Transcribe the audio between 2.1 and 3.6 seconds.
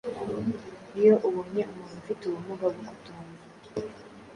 ubumuga bwo kutumva